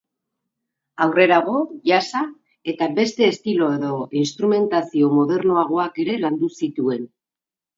[1.03, 2.23] Aurrerago, jazza
[2.73, 3.93] eta beste estilo edo
[4.25, 7.07] instrumentazio modernoagoak ere landu zituen.